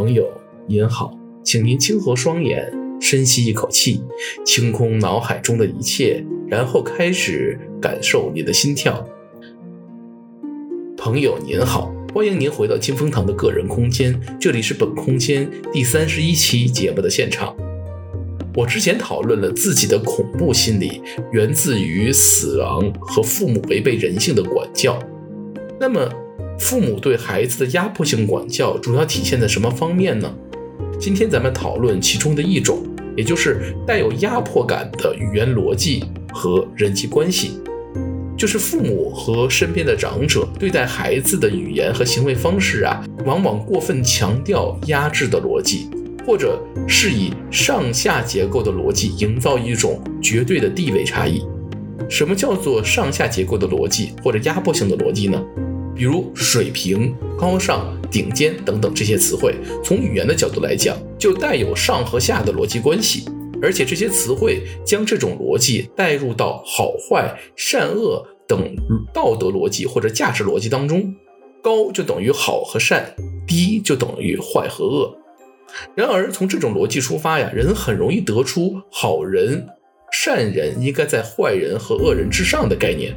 [0.00, 0.26] 朋友
[0.66, 1.14] 您好，
[1.44, 2.72] 请您轻合双眼，
[3.02, 4.02] 深吸一口气，
[4.46, 9.06] 清空脑海中的一切，然后开始感受你的心跳。
[10.96, 17.54] 朋友您好，欢迎您回到金风堂的个人空间，这里是本空间第三十一期节目的现场。
[18.54, 24.98] 我之前讨论了自己的恐怖心理源自于死亡和父母违背人性的管教，
[25.78, 26.10] 那么。
[26.60, 30.30] 父母对孩子的压迫性管教主要体现在什么方面呢？
[31.00, 32.84] 今天咱们讨论其中的一种，
[33.16, 37.58] 也就是带有压迫感的语言逻辑和人际关系，
[38.36, 45.88] 就是父母和身边的长者对待孩子的语言和行为方式啊，往往过分强调压制的逻辑，
[46.26, 51.42] 或者是以上下结构的逻辑营造一种绝对的地位差异。
[52.08, 55.42] 什么叫做上下结构的逻辑或者压迫性的逻辑呢？
[56.00, 63.26] 比如水平、高尚、顶尖等等这些词汇，从语言的角度来讲，就带有上和下的逻辑关系，
[63.60, 68.74] 而且这些词汇将这种逻辑带入到好坏、善恶等
[69.12, 71.14] 道德逻辑或者价值逻辑当中，
[71.62, 73.14] 高就等于好和善，
[73.46, 75.14] 低就等于坏和恶。
[75.94, 79.68] 然而，从这种逻辑出发呀，人很容易得出好人、
[80.10, 83.14] 善人应该在坏人和恶人之上的概念。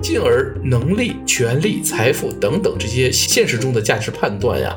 [0.00, 4.76] 进而，能力、权力、财富等等这些现实中的价值判断呀，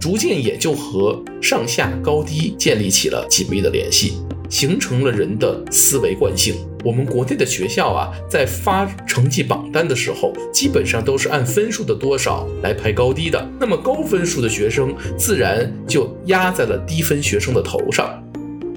[0.00, 4.14] 逐渐也就和上下高低建立起了紧密的联系，
[4.48, 6.54] 形成了人的思维惯性。
[6.84, 13.48] 我们国内的学校啊，在发成绩榜单的时候，基本上都是按分数的多少来排高低的。
[13.58, 18.22] 那么高分数的学生，自然就压在了低分学生的头上，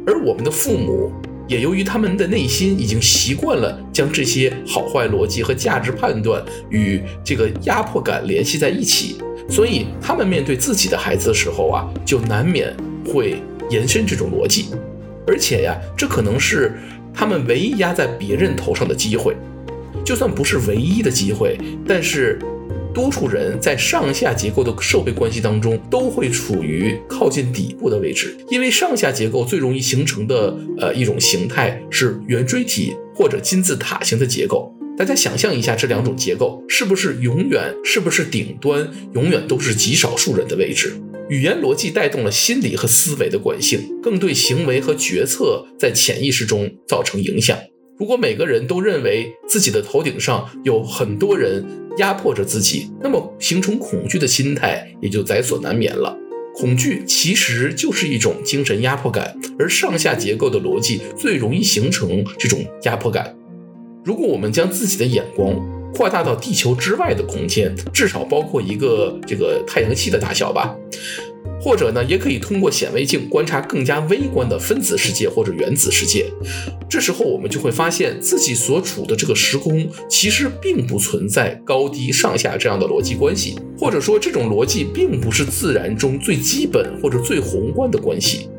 [0.05, 1.11] 而我们的父母。
[1.47, 9.17] 也由于他们的内心已经习惯了将这些好坏逻辑和价值判断与这个压迫感联系在一起，
[9.49, 14.65] 所以他们面对自己的孩子的时候啊，就难免会延伸这种逻辑，
[15.25, 16.77] 而且呀，这可能是
[17.13, 19.35] 他们唯一压在别人头上的机会，
[20.03, 21.57] 就算不是唯一的机会，
[21.87, 22.37] 但是。
[22.97, 34.73] 多数人在上下结构的社会关系当中，都会处于靠近底部的位置，因为上下结构最容易形成的呃一种形态是圆锥体或者金字塔形的结构。
[34.97, 40.95] 大家想象一下，这两种结构是不是永远，是不是顶端永远都是极少数人的位置？
[41.29, 47.55] 语言逻辑带动了心理和思维的惯性，更对行为和决策在潜意识中造成影响。
[47.99, 51.63] 如果每个人都认为自己的头顶上有很多人
[51.97, 56.15] 压迫着自己，那么形成恐惧的心态也就在所难免了。
[56.55, 63.35] 恐惧其实就是一种精神压迫感，而上下结构的逻辑最容易形成这种压迫感。
[64.03, 65.53] 如果我们将自己的眼光
[65.93, 70.75] 扩大到地球之外的空间，至少包括一个这个太阳系的大小吧。
[71.67, 76.25] 或者呢，也可以通过显微镜观察更加微观的分子世界或者原子世界。
[76.87, 88.49] 这时候我们就会发现自己所处的这个时空其实并不存在高低上下这样的逻辑关系，或者说这种逻辑并不是自然中最基本或者最宏观的关系。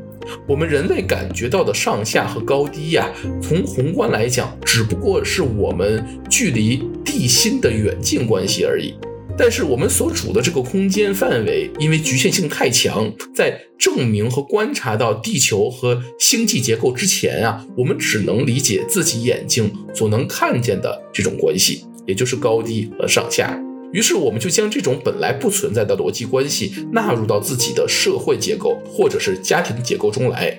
[0.47, 3.09] 我们人类感觉到的上下和高低呀，
[3.41, 8.93] 从宏观来讲，只不过是我们距离地心的远近关系而已。
[9.41, 23.57] 但是我们所处的这个空间范围，因为局限性太强，在证明和观察到地球和星际结构之前啊，我们只能理解自己眼睛所能看见的这种关系，也就是高低和上下。
[23.93, 30.53] 于是我们就将这种本来不存在的逻辑关系纳入到自己的社会结构或者是家庭结构中来，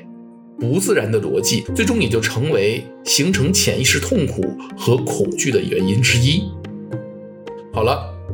[0.58, 4.42] 不自然的逻辑最终也就成为形成潜意识痛苦
[4.74, 6.44] 和恐惧的原因之一。
[7.74, 8.18] 好了。